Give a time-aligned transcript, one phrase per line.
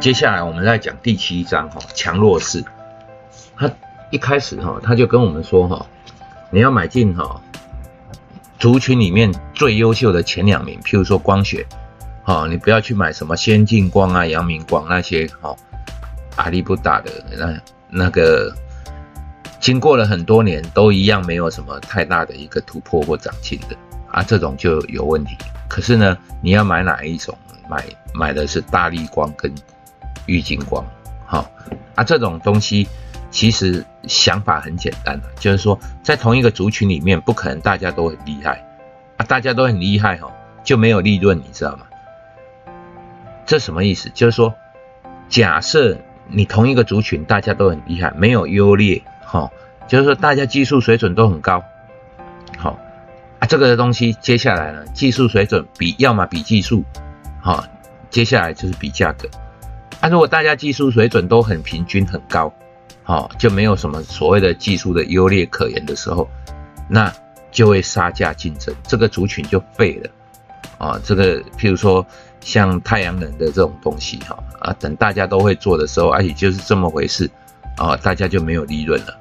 [0.00, 2.64] 接下来我们再讲第七章哈，强弱势。
[3.56, 3.68] 他
[4.10, 5.84] 一开始哈，他就跟我们说哈，
[6.50, 7.40] 你要买进哈
[8.60, 11.66] 族群里面最优秀的前两名，譬如说光学，
[12.22, 15.54] 哈，你不要去买什么先进光啊、阳明光那些哈，
[16.36, 17.60] 阿力不打的那
[17.90, 18.54] 那个，
[19.58, 23.76] 经过了很多年都一样没有什么太大的一个突破或长进的
[24.12, 25.36] 啊，这种就有问题。
[25.68, 27.36] 可是呢，你要买哪一种？
[27.70, 27.84] 买
[28.14, 29.52] 买的是大力光跟
[30.28, 30.84] 玉金光，
[31.26, 31.50] 好
[31.96, 32.86] 啊，这种东西
[33.30, 38.64] 其实想法很简单的，就是说在同一个族群里面，不可能大家都很厉害
[39.16, 40.30] 啊，大家都很厉害哦，
[40.62, 41.86] 就没有利润，你知道吗？
[43.46, 44.10] 这什么意思？
[44.14, 44.54] 就是说，
[45.28, 45.96] 假设
[46.28, 49.50] 你同一个族群大家都很厉害，没有优劣，哈，
[49.88, 51.64] 就是说大家技术水准都很高，
[52.58, 52.78] 好
[53.38, 56.84] 啊，这个东西接下来呢，技术水准比要么比技术。
[57.40, 57.64] 好，
[58.10, 59.28] 接下来就是比价格。
[60.00, 62.52] 啊，如果大家技术水准都很平均很高，
[63.02, 66.28] 好，就没有什么所谓的技术的优劣可言的时候，
[66.88, 67.12] 那
[67.50, 70.10] 就会杀价竞争，这个族群就废了。
[70.78, 72.06] 啊，这个譬如说
[72.40, 77.28] 像太阳能的这种东西，哈，啊，等大家都会做的时候，而且就是这么回事，
[77.76, 79.18] 啊，大家就没有利润了。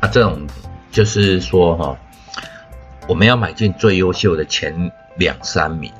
[0.00, 0.46] 啊，这种
[0.90, 1.98] 就是说，哈。
[3.08, 5.90] 我们要买进最优秀的前两三名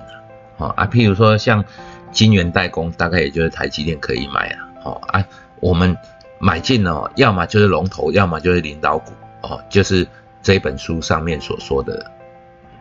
[0.59, 1.64] 啊，啊，譬如说像
[2.12, 5.25] 金源代工，大概也就是台积电可以买了，哦啊，
[5.61, 5.97] 我们
[6.39, 10.06] 买进哦，要么就是龙头，要么就是领导股哦，就是
[10.42, 12.11] 这本书上面所说的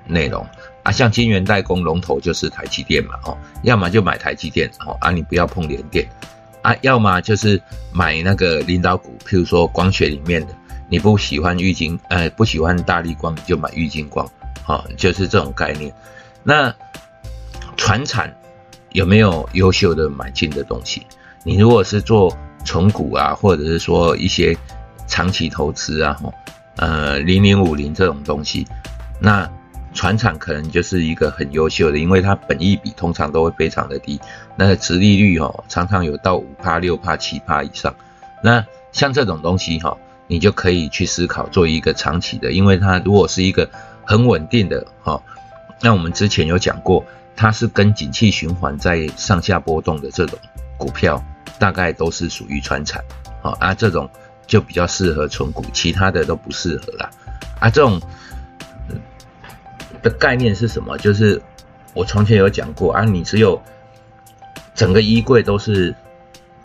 [0.06, 0.45] 内容
[0.84, 6.08] 啊，像金源代工龙头就是台积电嘛，哦，要么就买台积电，哦啊，你不要碰联电
[6.62, 7.62] 啊，要么就是
[7.94, 10.53] 买那个领导股，譬如说光学里面的。
[10.89, 14.25] 你不喜欢玉金，呃，不喜欢大力光，你就买玉金光，
[14.64, 15.94] 好，就是这种概念。
[16.44, 16.73] 那
[17.88, 18.30] 船产
[18.91, 21.07] 有没有优秀的买进的东西？
[21.45, 24.53] 你如果是做纯股啊，或者是说一些
[25.07, 26.19] 长期投资啊，
[26.75, 28.67] 呃，零零五零这种东西，
[29.22, 29.50] 那
[29.94, 34.19] 船产可能就是一个很优秀的，因为它本益比通常都会非常的低，
[34.57, 37.95] 那殖利率哦，常常有到五趴、六趴、七趴以上。
[38.44, 39.97] 那像这种东西哈。
[40.29, 43.69] 你就可以去思考做一个长期的，因为它如果是一个
[44.06, 45.23] 很稳定的哈，
[45.81, 47.01] 那我们之前有讲过，
[47.38, 50.38] 它是跟景气循环在上下波动的这种
[50.78, 51.24] 股票，
[51.58, 53.02] 大概都是属于传产，
[53.42, 54.09] 啊啊这种
[54.46, 57.09] 就比较适合存股，其他的都不适合啦。
[57.59, 58.02] 啊这种
[60.02, 60.98] 的概念是什么？
[60.98, 61.42] 就是
[61.94, 63.62] 我从前有讲过啊，你只有
[64.75, 65.96] 整个衣柜都是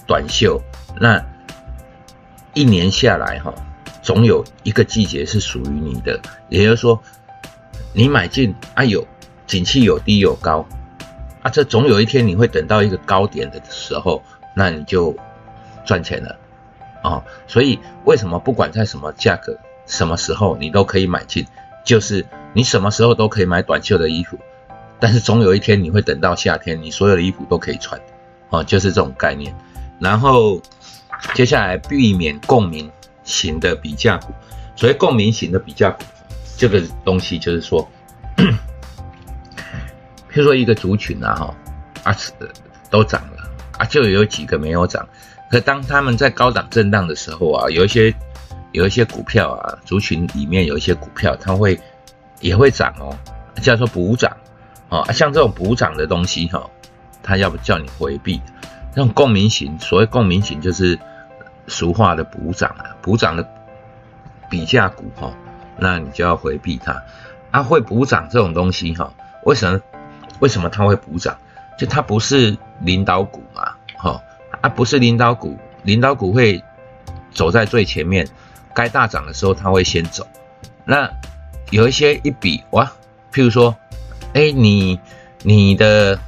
[0.07, 0.61] 短袖，
[0.99, 1.23] 那。
[2.55, 3.51] 一年下来，哈，
[4.03, 6.21] 总有一个季节是属于你的。
[6.51, 7.03] 也就是说，
[7.95, 9.03] 你买进啊，有
[9.53, 10.67] 景气有低有高，
[11.43, 14.23] 啊，这总有一天你会等到一个高点的时候，
[14.57, 15.15] 那你就
[15.85, 16.35] 赚钱了，
[17.03, 19.55] 啊，所以为什么不管在什么价格、
[19.87, 21.47] 什么时候你都可以买进？
[21.85, 22.25] 就是
[22.55, 24.39] 你什么时候都可以买短袖的衣服，
[24.99, 28.01] 但是总有一天你会等到夏天，你所有的衣服都可以穿，
[28.49, 29.55] 啊，就是这种概念。
[30.01, 30.63] 然后。
[31.35, 32.91] 接下来避免共鸣
[33.23, 34.33] 型的比价股，
[34.75, 36.03] 所谓共鸣型的比价股，
[36.57, 37.89] 这个东西就是说，
[40.33, 41.55] 譬如说一个族群啊，哈，
[42.05, 42.17] 啊
[42.91, 43.49] 都涨了
[43.79, 45.07] 啊，就有几个没有涨。
[45.51, 48.15] 可当他们在高档震荡的时候啊，有一些
[48.73, 51.79] 有一些股票啊，族群里面有一些股票，它会
[52.41, 53.15] 也会涨哦，
[53.61, 54.35] 叫做补涨
[54.89, 55.05] 啊。
[55.13, 56.69] 像这种补涨的东西哈，
[57.23, 58.41] 它要不叫你回避。
[58.95, 60.99] 这种共鸣型，所谓共鸣型就是。
[61.69, 63.49] 俗话的补涨啊，补涨的
[64.51, 65.33] 比价股哈，
[65.79, 67.01] 那你就要回避它。
[67.53, 69.81] 啊，会补涨这种东西哈，为什么？
[70.43, 71.39] 为什么它会补涨？
[71.79, 74.21] 就它不是领导股嘛，哈
[74.61, 76.63] 啊，不是领导股，领导股会
[77.33, 78.29] 走在最前面，
[78.75, 80.27] 该大涨的时候它会先走。
[80.85, 81.09] 那
[81.71, 82.85] 有一些一比哇，
[83.33, 83.75] 譬如说，
[84.35, 84.99] 哎，你
[85.43, 86.19] 你的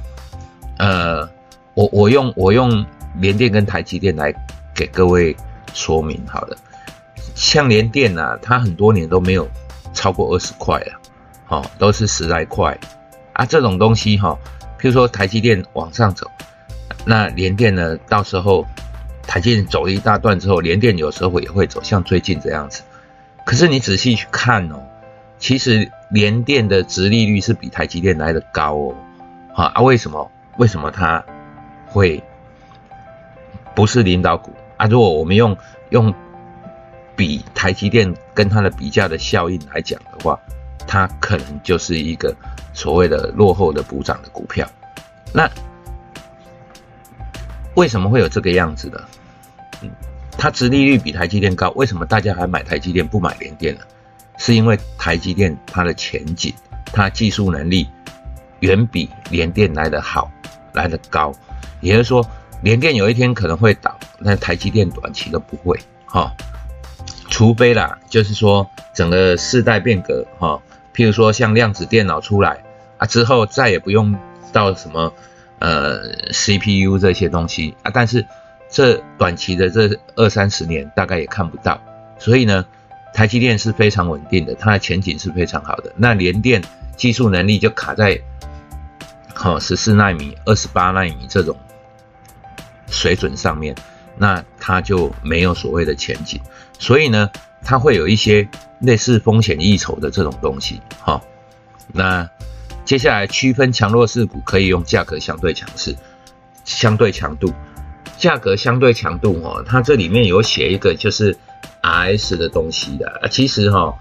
[0.77, 1.29] 呃，
[1.73, 2.85] 我我用我用
[3.19, 4.33] 联电跟台积电来。
[4.77, 5.33] 给各位
[5.73, 6.57] 说明好了，
[7.33, 9.47] 像联电呐，它很多年都没有
[9.93, 10.99] 超过二十块了，
[11.45, 12.77] 好，都是十来块
[13.35, 13.45] 啊。
[13.45, 14.37] 这种东西哈，
[14.79, 16.29] 譬如说台积电往上走，
[17.05, 18.65] 那联电呢，到时候
[19.27, 22.81] 台积电走了一大段之后，联电有时候也会走，像最近这样子。
[23.45, 24.83] 可是你仔细去看哦，
[25.37, 28.95] 其实联电的值利率是比台积电来的高哦，
[29.53, 30.31] 啊啊，为什么？
[30.57, 31.23] 为什么它
[31.85, 32.23] 会
[33.75, 34.53] 不是领导股？
[34.77, 35.55] 啊，如果我们用
[35.89, 36.13] 用
[37.15, 40.39] 比台积电跟它的比价的效应来讲的话，
[40.87, 42.35] 它可能就是一个
[42.73, 44.67] 所谓的落后的补涨的股票。
[45.33, 45.49] 那
[47.75, 48.99] 为什么会有这个样子呢？
[50.37, 53.81] 它殖利率比台积电高，为什么大家还买台积电不买联电呢？
[54.37, 56.53] 是因为台积电它的前景，
[56.87, 57.87] 它技术能力
[58.59, 60.29] 远比联电来得好，
[60.73, 61.33] 来得高。
[61.79, 62.25] 也就是说，
[62.61, 66.31] 联电有一天可能会倒，但台积电短期都不会哈。
[67.29, 70.61] 除非啦，就是说整个世代变革哈，
[70.95, 72.63] 譬如说像量子电脑出来
[72.97, 74.15] 啊之后，再也不用
[74.53, 75.13] 到什么
[75.59, 78.25] 呃 CPU 这些东西啊，但是
[78.69, 81.79] 这短期的这二三十年大概也看不到，
[82.17, 82.65] 所以呢，
[83.13, 85.91] 台积电是非常稳定的，它的前景是非常好的。
[85.97, 86.63] 那联电
[86.95, 88.19] 技术能力就卡在
[89.33, 91.57] 好十四纳米、二十八纳米这种
[92.87, 93.75] 水准上面。
[94.17, 96.39] 那它就没有所谓的前景，
[96.79, 97.29] 所以呢，
[97.65, 98.47] 它会有一些
[98.79, 101.19] 类似风险溢酬的这种东西，哈。
[101.91, 102.29] 那
[102.85, 105.95] 接下来区分强弱势股，可以用价格相对强势、
[106.63, 107.51] 相对强度、
[108.17, 109.63] 价格相对强度哦。
[109.65, 111.35] 它这里面有写一个就是
[111.81, 113.91] R S 的东西的，其实哈，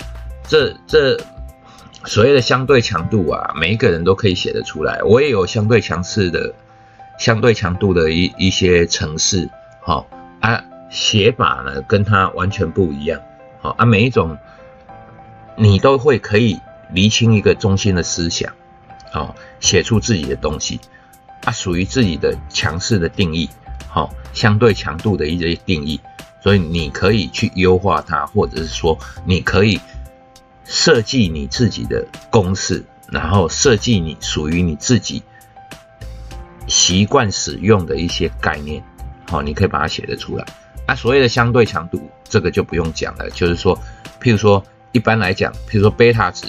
[0.47, 1.19] 这这
[2.05, 5.03] 所谓的相对强度啊，每一个人都可以写得出来。
[5.03, 6.53] 我也有相对强势的、
[7.19, 9.49] 相对强度的一一些城市。
[9.81, 10.07] 好
[10.41, 13.19] 啊，写法呢跟它完全不一样。
[13.65, 14.37] 好啊，每一种
[15.57, 18.53] 你都会可以厘清一个中心的思想，
[19.11, 20.79] 好，写出自己的东西
[21.45, 23.49] 啊，属于自己的强势的定义，
[23.89, 25.99] 好，相对强度的一些定义。
[26.43, 29.81] 所以你可以去优化它，或者是说你可以
[30.67, 35.23] 设计你自己的公式，然后设计你属于你自己
[36.67, 38.85] 习惯使用的一些概念。
[39.27, 40.45] 好，你可以把它写得出来。
[40.87, 43.31] 啊，所谓的相对强度，这个就不用讲了。
[43.31, 43.75] 就是说，
[44.21, 46.47] 譬如说，一般来讲，譬如说贝塔值，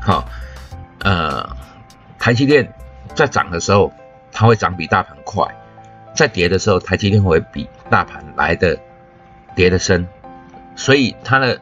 [0.00, 0.24] 好，
[1.00, 1.56] 呃，
[2.18, 2.72] 台积电
[3.14, 3.92] 在涨的时候，
[4.30, 5.48] 它会涨比大盘快；
[6.14, 8.78] 在跌的时候，台积电会比大盘来的
[9.56, 10.06] 跌的深。
[10.76, 11.60] 所以它的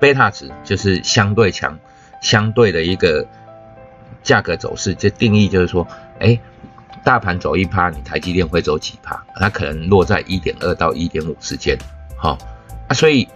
[0.00, 1.78] 贝塔值就是相对强、
[2.20, 3.26] 相对的一个
[4.24, 4.94] 价格走势。
[4.94, 5.86] 这定义就是说，
[6.18, 6.40] 哎。
[7.04, 9.20] 大盘走一趴，你台积电会走几趴？
[9.34, 11.76] 它可能落在一点二到一点五之间，
[12.16, 12.38] 好
[12.88, 13.28] 啊，所以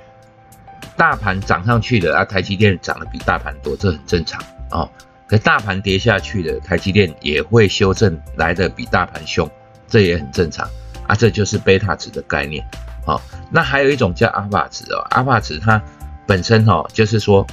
[0.96, 4.40] 大盘涨上去的啊，台积电涨得比大盘多，这很正常
[4.70, 4.88] 哦。
[5.26, 9.50] 可大盘跌下去的，台积电也会修正来的比大盘凶，
[9.88, 10.68] 这也很正常
[11.08, 11.16] 啊。
[11.16, 12.64] 这就是贝塔值的概念，
[13.04, 13.20] 好。
[13.50, 15.82] 那还有一种叫阿法值哦，阿法值它
[16.24, 17.44] 本身哦，就是说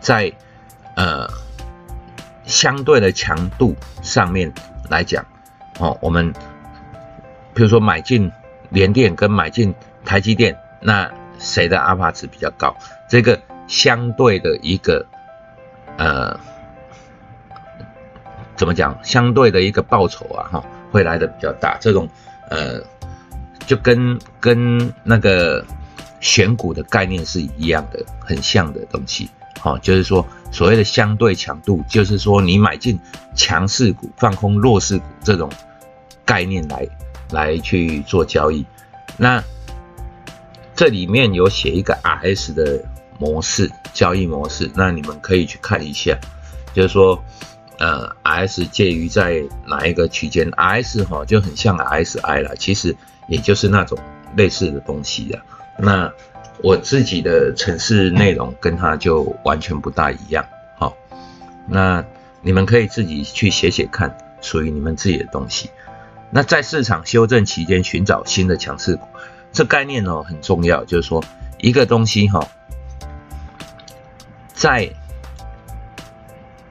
[0.00, 0.32] 在
[0.94, 1.28] 呃。
[2.48, 4.50] 相对的强度上面
[4.88, 5.24] 来讲，
[5.78, 6.32] 哦，我们
[7.54, 8.32] 比如说买进
[8.70, 9.72] 联电跟买进
[10.02, 11.08] 台积电，那
[11.38, 12.74] 谁的阿法值比较高？
[13.06, 15.04] 这个相对的一个
[15.98, 16.40] 呃，
[18.56, 18.98] 怎么讲？
[19.04, 21.76] 相对的一个报酬啊，哈，会来的比较大。
[21.78, 22.08] 这种
[22.48, 22.80] 呃，
[23.66, 25.62] 就跟跟那个
[26.20, 29.28] 选股的概念是一样的，很像的东西。
[29.60, 30.26] 好，就是说。
[30.50, 32.98] 所谓的相对强度，就是说你买进
[33.34, 35.50] 强势股，放空弱势股这种
[36.24, 36.88] 概念来
[37.30, 38.64] 来去做交易。
[39.16, 39.42] 那
[40.74, 42.84] 这里面有写一个 RS 的
[43.18, 46.18] 模式交易模式，那你们可以去看一下。
[46.72, 47.22] 就是说，
[47.78, 52.94] 呃，RS 介于在哪一个区间？RS 哈就很像 SI 了，其实
[53.28, 53.98] 也就是那种
[54.36, 55.40] 类似的东西的。
[55.78, 56.12] 那
[56.62, 60.44] 我自己的城市内容跟它就完全不大一样，
[60.76, 60.96] 好，
[61.68, 62.04] 那
[62.42, 65.70] 你们可以自己去写写看，属于你们自己的东西。
[66.30, 69.06] 那在市场修正期间寻找新的强势股，
[69.52, 71.22] 这概念哦很重要，就是说
[71.58, 72.46] 一个东西哈，
[74.52, 74.90] 在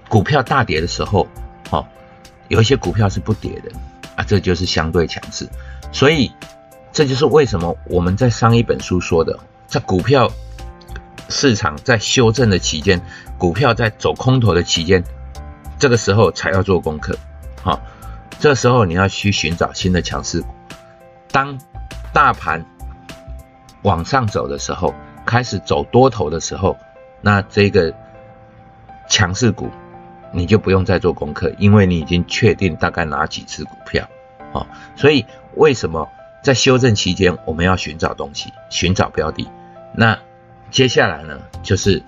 [0.09, 1.27] 股票大跌的时候，
[1.69, 1.87] 哈，
[2.49, 3.71] 有一些股票是不跌的
[4.17, 5.47] 啊，这就是相对强势。
[5.93, 6.31] 所以
[6.91, 9.39] 这就是为什么我们在上一本书说的。
[9.67, 10.31] 在股票
[11.29, 13.01] 市场在修正的期间，
[13.37, 15.03] 股票在走空头的期间，
[15.77, 17.17] 这个时候才要做功课，
[17.61, 17.81] 好，
[18.39, 20.47] 这时候你要去寻找新的强势股。
[21.31, 21.59] 当
[22.13, 22.65] 大盘
[23.83, 24.95] 往上走的时候，
[25.25, 26.77] 开始走多头的时候，
[27.21, 27.93] 那这个
[29.09, 29.69] 强势股
[30.31, 34.07] 你就不用再做功课，因为你已经确定大概哪几只股票，
[34.53, 36.07] 好，所以为什么
[36.41, 39.47] 在修正期间我们要寻找东西，寻找标的？
[39.99, 40.17] 那
[40.69, 42.01] 接下来呢，就是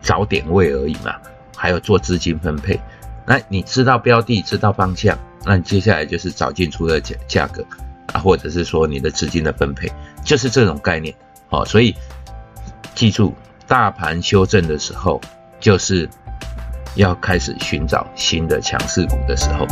[0.00, 1.16] 找点位而已嘛，
[1.54, 2.80] 还有做资金分配。
[3.26, 7.62] 那你知道标的，知道方向，那接下来就是找进出的价价格
[8.14, 9.92] 啊，或者是说你的资金的分配，
[10.24, 11.14] 就是这种概念。
[11.50, 11.94] 好，所以
[12.94, 13.34] 记住，
[13.66, 15.20] 大盘修正的时候，
[15.60, 16.08] 就是
[16.94, 19.66] 要开始寻找新的强势股的时候。